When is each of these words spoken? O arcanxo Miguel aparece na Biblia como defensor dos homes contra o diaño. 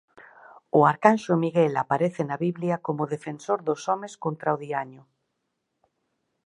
O 0.77 0.79
arcanxo 0.91 1.33
Miguel 1.43 1.73
aparece 1.83 2.21
na 2.25 2.37
Biblia 2.45 2.75
como 2.85 3.09
defensor 3.15 3.59
dos 3.67 3.81
homes 3.89 4.13
contra 4.23 4.55
o 4.55 4.59
diaño. 4.65 5.03